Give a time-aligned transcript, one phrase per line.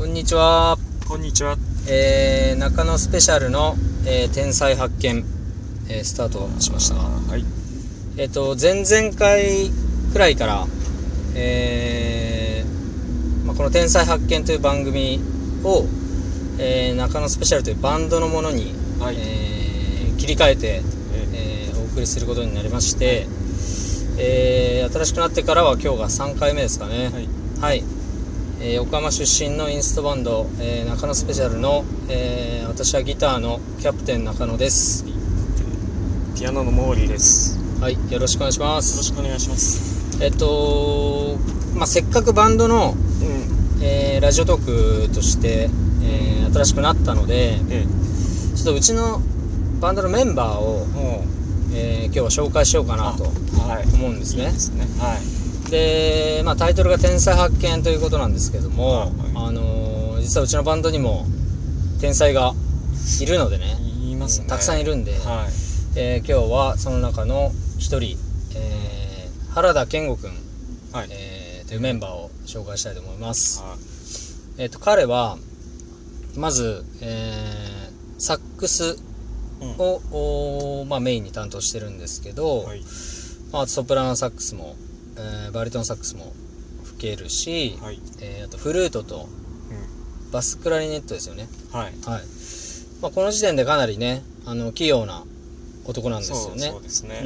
[0.00, 0.78] こんにちは。
[1.06, 1.58] こんにちは。
[1.86, 3.74] えー、中野スペシャルの、
[4.06, 5.22] えー天才発見、
[5.90, 6.94] えースタートしました。
[6.94, 7.44] はい。
[8.16, 9.68] えっ、と、前々回
[10.10, 10.66] くらいから、
[11.34, 15.20] えーまあ、この天才発見という番組
[15.64, 15.84] を、
[16.58, 20.82] えー中野スペシャルというバンドのものに、はいえー切り替えて、
[21.12, 23.26] ええーお送りすることになりまして、
[24.16, 27.10] えー新しくなってからは今日が3回目ですかね。
[27.10, 27.28] はい。
[27.60, 27.84] はい、
[28.60, 35.04] えー横浜出身のインストバンド、えー中野スペシャルの、えー私はギターのキャプテン中野です
[36.36, 37.58] ピアノのモーリーです。
[37.58, 40.22] よはいよろしくお願いしまろすしくお願いします。
[40.22, 41.36] えっと
[41.74, 43.82] まあせっかくバンドの、うん。
[43.82, 45.68] えーラジオトークとして、
[46.02, 47.84] えー新しくなったのでえ
[48.56, 49.20] ちょっとうちの
[49.80, 50.98] バンドのメンバーを、え。
[50.98, 51.24] も
[51.74, 52.96] えー今日は紹介しようかう。
[52.96, 53.84] なとはい。
[53.94, 54.86] 思うんですねいいですね。
[54.98, 55.39] はい。
[55.70, 61.24] で、まあ、タイトルが「天才発見」ということなんですけども、はいはいあのー実はうちのバンドにも
[62.00, 62.52] 天才が
[63.22, 64.46] いるのでね言いますね。
[64.46, 65.20] たくさんいるんで、はい。
[65.96, 68.18] えー今日はその中の一人、
[68.54, 70.32] えー原田健吾くん、
[70.92, 71.08] はい。
[71.10, 73.76] えーというメンバーを紹介したいと思います、は
[74.58, 75.38] えー、と彼は
[76.36, 78.98] まず、えーサックス
[79.62, 79.64] い。
[79.64, 80.88] うん。
[80.88, 82.82] まあ、メインに担当してるんですけど、はい。
[83.52, 84.76] まあ、ソプラノサックスも、
[85.16, 86.32] えーバリトンサックスも
[86.84, 88.00] 吹けるし、はい。
[88.20, 91.76] えーあとフルートとうバスクラリネットですよねん。
[91.76, 91.92] はい。
[92.06, 92.22] はい、
[93.02, 95.24] まあ、この時点でかなりねあの器用な
[95.86, 97.20] 男なんですよねそうですね。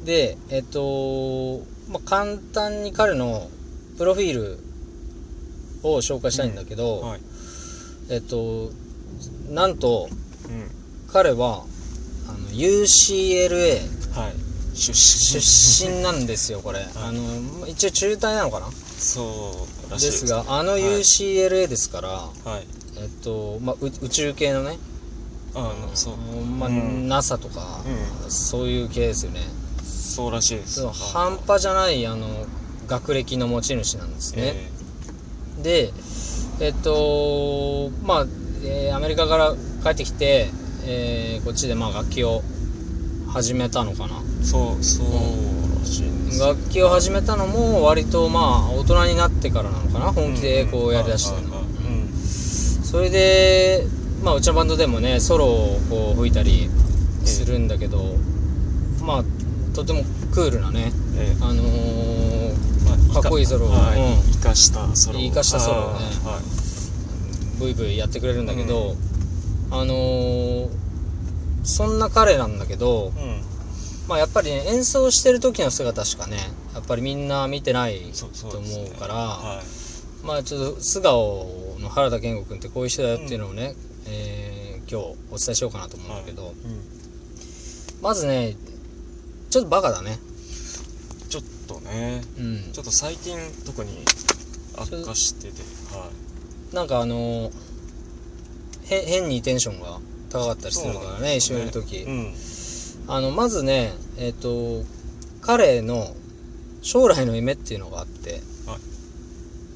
[0.00, 3.48] うん、でえっと、まあ、簡単に彼の
[3.96, 4.58] プロフィール
[5.82, 7.20] を紹介したいんだけど、はい。
[8.10, 8.70] えっと
[9.50, 10.08] なんと
[10.48, 10.70] うん。
[11.12, 11.64] 彼は
[12.28, 13.78] あの UCLA
[14.18, 14.45] はい。
[14.76, 17.22] 出出身なんですよこれ、あの
[17.60, 18.66] まあ一応中退なのかな？
[18.70, 20.26] そうらしいです。
[20.26, 20.82] があのはい。
[20.82, 22.66] UCLA ですから、はい。
[22.98, 24.78] えっとまあ、う宇宙系のね。
[25.54, 26.16] あの、そう。
[26.44, 27.08] まあうん。
[27.08, 27.80] NASA とか、
[28.26, 29.40] うそういう系ですよね。
[29.82, 30.86] そうらしいです。
[30.86, 32.26] 半端じゃないあの
[32.86, 34.54] 学歴の持ち主なんですね、
[35.58, 35.62] え。
[35.62, 35.92] で
[36.60, 38.26] えっとまあ、
[38.64, 40.48] えーアメリカから帰ってきて、
[40.86, 42.42] えーこっちでまあ楽器を
[43.36, 44.22] 始めたのかな。
[44.40, 45.06] えそう、そう
[45.78, 46.40] らしいんです。
[46.40, 46.46] よ。
[46.46, 50.10] 楽器を始めたのも割とまあ大人になってからなのかな。
[50.10, 51.56] 本気でこうやりだしてるの。
[52.82, 53.86] それで
[54.24, 56.70] まあうちのバンドでもねソロをこう吹いたり
[57.26, 58.14] するんだけど、
[59.02, 59.24] まあ
[59.74, 61.44] とてもクールなねええ。
[61.44, 63.68] あのーまあかっこいいソロを。
[63.68, 66.06] 生かしたソロ生かしたソロをね。
[66.24, 67.60] はい。
[67.60, 68.96] ブイブイやってくれるんだけど、
[69.70, 70.85] あのー
[71.66, 73.42] そんな彼なんだけど、うん。
[74.08, 76.36] まあやっぱりね演奏してる時の姿しかね
[76.74, 78.26] やっぱりみんな見てないと
[78.58, 79.62] 思そうからは
[80.22, 83.74] まあちょっと素顔の原田健吾君ってこういう人だよっていうのをね、
[84.06, 84.56] えー
[84.88, 86.52] 今日お伝えしようかなと思うんだけど、いうん。
[88.00, 88.54] まずね
[89.50, 90.16] ちょっとバカだね。
[91.28, 92.22] ちょっとね。
[92.38, 92.72] うん。
[92.72, 93.90] ちょっと最近特に
[94.76, 95.54] 悪化してて
[95.92, 96.08] は
[96.72, 97.52] なんかあのー
[98.88, 99.98] へ変にテンションが
[100.36, 102.34] 高かったりするからね一緒にいる時、いうん。
[103.08, 104.82] あのまずねえっ、と
[105.40, 106.14] 彼の
[106.82, 108.78] 将来の夢っていうのがあってはい。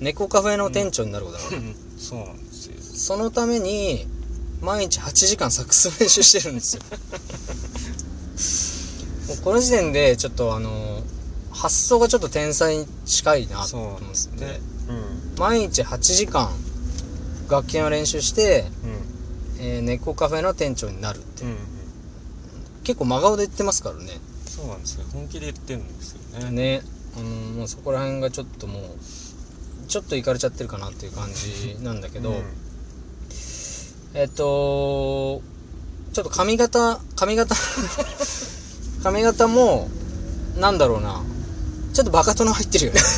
[0.01, 2.75] 猫カフェの店長になることなの、そうなんですよ。
[2.81, 4.07] そのために
[4.61, 6.83] 毎日8時間サックス練習してるんですよ。
[9.29, 11.03] もうこの時点でちょっとあの
[11.51, 14.03] 発想がちょっと天才に近いなと思って。
[14.03, 14.61] なんですね。
[15.39, 16.51] 毎日8時間
[17.49, 19.00] 楽器の練習して、うん
[19.61, 21.57] えー猫カフェの店長になるって、うんうん。
[22.83, 24.19] 結構真顔で言ってますからね。
[24.47, 25.05] そうなんですよ。
[25.13, 26.51] 本気で言ってるんですよね。
[26.51, 26.83] ね。
[27.17, 28.83] あのもうそこら辺がちょっともう
[29.89, 32.43] ちょっといかれちゃってるかなっていう感じなんだけど、うん。
[34.15, 35.43] えっと
[36.13, 37.55] ちょっと髪型髪型
[39.05, 39.89] 髪型も
[40.59, 41.23] なんだろうな。
[41.93, 43.01] ちょっとバカ殿入ってるよね。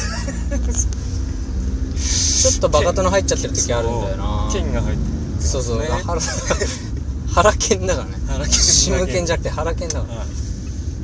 [2.43, 4.51] ちょっとバカ殿入っちゃってる時あるんだよな。
[4.53, 5.89] 剣が入ってるそうそう、ね。
[6.05, 6.21] 腹
[7.35, 8.17] 腹剣だからね。
[8.27, 10.19] 腹剣シム剣じゃなくて腹剣だから。
[10.21, 10.27] はい。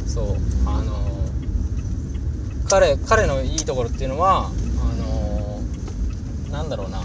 [0.06, 0.36] そう。
[0.66, 0.98] あの
[2.68, 4.50] 彼彼のいいところっていうのはあ
[4.96, 5.60] の
[6.50, 7.02] なんだろうな。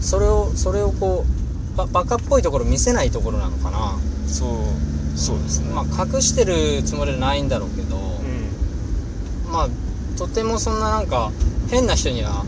[0.00, 1.24] それをそれをこ
[1.74, 3.98] うババカっぽいところ見せないところなのかな。
[4.26, 5.68] そうそうですね。
[5.72, 9.52] まあ隠してるつもりはないんだろうけど、うん。
[9.52, 9.68] まあ
[10.18, 11.30] とてもそんななんか
[11.70, 12.44] 変な人には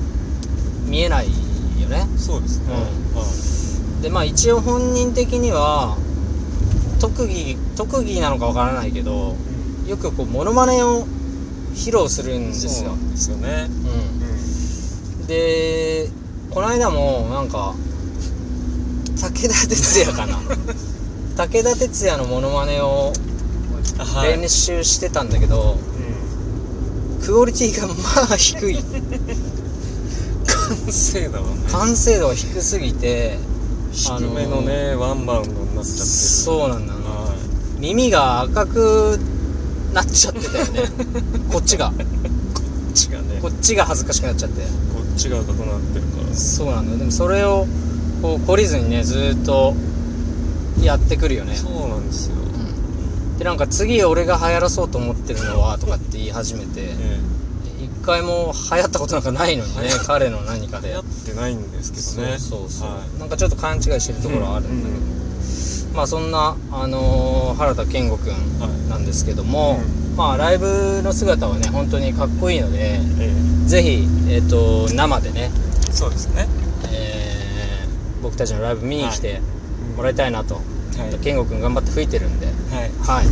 [0.86, 1.28] 見えない
[1.82, 2.06] よね。
[2.16, 2.74] そうですね。
[3.14, 3.50] うはい
[4.02, 5.96] でまあ一応本人的には
[7.00, 9.34] 特技特技なのかわからないけど
[9.86, 11.06] よくこうモノマネを
[11.74, 12.94] 披露するんですよ。
[13.10, 13.68] ですよね。
[15.20, 15.26] うん。
[15.26, 16.08] で
[16.50, 17.74] この間もなんか
[19.16, 20.38] 武田鉄矢かな。
[21.36, 23.12] 武田鉄矢のモノマネを
[23.98, 24.40] はい。
[24.40, 25.76] 練習してたんだけど、
[27.20, 27.94] うクオリティがま
[28.32, 28.78] あ低い。
[28.78, 28.82] ん
[30.70, 31.38] 完成度
[31.72, 33.38] 完成度が低すぎて
[33.92, 36.06] 低めのね、ワンバウンドになっちゃってる。
[36.06, 37.34] そうなんだは
[37.78, 39.18] 耳が赤く
[39.92, 40.82] なっちゃってたよね。
[41.50, 41.88] こっちが。
[41.88, 42.04] いこ
[42.90, 43.24] っちがね。
[43.42, 44.62] ここっちが恥ずかしくなっちゃって。
[44.62, 46.34] っちが赤くなってるから。
[46.34, 46.98] そうなんだよ。
[46.98, 47.66] でもそれを
[48.22, 49.74] こう懲りずにねずーっと
[50.82, 51.54] やってくるよね。
[51.56, 53.38] そうなんですよ、うん。
[53.38, 56.68] でなんか次俺が流行らそうと思ってるのはとかって言い始めて。
[56.76, 57.39] え一
[58.02, 60.88] 回も流行ったことなんかないのにね彼の何かで。
[60.88, 62.38] えやってないんですけどね。
[62.38, 63.18] そうそうそう、はい。
[63.18, 69.80] なんかちょっと勘違いしてるところはあるんだけど、まあそんな、あのー原田健吾くんはいなんですけども、
[70.16, 73.32] まあライブの姿はね本当にかっこいいのでえ
[73.66, 75.50] ぜひ、えっと生でね、
[75.88, 76.46] えそうですね。
[76.92, 79.40] えー僕たちのライブ見に来て
[79.96, 80.60] もらいたいなと、は
[81.10, 81.18] い。
[81.24, 82.46] 健吾くん頑張って吹いてるんで。
[82.46, 82.90] はい。
[83.00, 83.26] はい。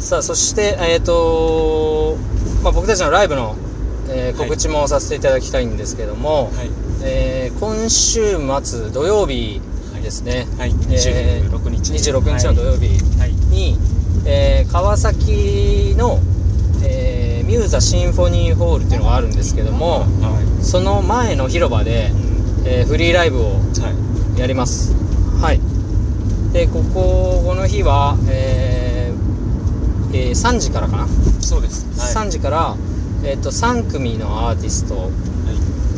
[0.00, 2.16] さあそしてえっ、と
[2.64, 3.54] まあ、僕たちのライブの、
[4.08, 6.70] えー告知もさせていただきたいんですけども、はい。
[7.04, 9.60] えー今週末土曜日
[10.02, 10.70] ですね、はい。
[10.90, 11.92] えー26日。
[11.92, 12.88] 26日の土曜日
[13.18, 13.32] はい。
[13.50, 13.76] に、
[14.26, 16.18] えー川崎の、
[16.84, 20.06] えーミューザシンフォニーホールっていうのがあるんですけどもは
[20.62, 22.10] その前の広場で
[22.64, 24.40] えーフリーライブをはい。
[24.40, 24.94] やります。
[25.42, 25.60] はい。
[26.54, 28.73] でこここの日は、えー
[30.14, 31.06] えー3時からかな、
[31.40, 31.86] そうです。
[31.98, 32.26] はい。
[32.26, 32.76] 3時から、
[33.24, 35.08] えー、と3組のアーティストは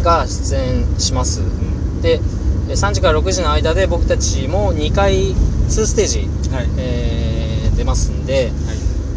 [0.01, 0.03] い。
[0.03, 1.41] が出演します。
[1.41, 2.21] うんで
[2.69, 6.19] えー3時から6時の間で僕たちも2回2ステージ、
[6.55, 6.69] はい。
[6.79, 8.53] えー出ますんで、はい。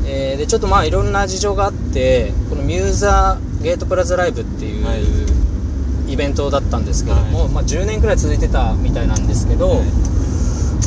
[0.06, 5.04] えーでちょっとまあいろんな事情があってこのミューザーゲートプラザライブっていう、はい。
[6.12, 7.50] イベントだったんですけども、はい。
[7.50, 9.80] まあ、10年くらい続いてたみたいなんですけど、はい。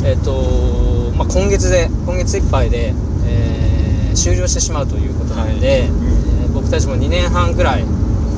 [0.03, 2.93] えっ、と、まあ、今月で今月いっぱいで、
[3.25, 3.72] えー
[4.15, 5.79] 終了してしまうということなんで、はい。
[5.79, 7.83] えー僕たちも2年半くらい、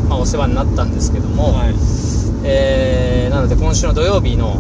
[0.08, 1.76] まあ、お世話になったんですけども、はい。
[2.46, 4.58] えーなので今週の土曜日の、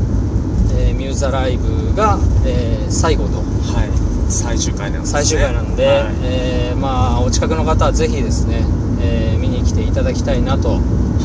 [0.77, 3.37] えーミューザライブが、えー最後と。
[3.37, 3.41] は
[3.85, 4.31] い。
[4.31, 5.19] 最終回なんですね。
[5.21, 6.13] 最終回なんで、はい。
[6.23, 8.65] えーまあお近くの方はぜひですね、
[9.01, 10.77] えー見に来ていただきたいなとは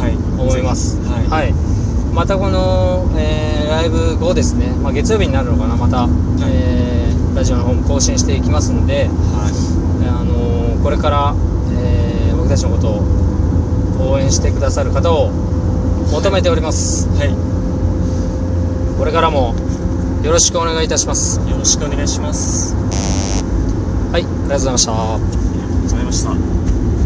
[0.09, 0.15] い。
[0.41, 0.99] 思います。
[1.29, 1.53] はい。
[2.15, 6.09] またこの、えーライブ後ですね、まあ、月曜日になるのかなまた、
[6.45, 9.80] えーラジオの方も更新していきますので、はあのー
[10.83, 11.35] これから、
[11.73, 15.31] えー僕たちのことを応援してくださる方を
[16.11, 17.11] 求めております、い。
[17.19, 19.55] はこれからも
[20.25, 21.41] よろしくお願いいたします。
[21.47, 22.75] いよろしくお願いします。
[24.13, 24.93] はいありがとうございました。
[24.93, 26.70] ありがとうございました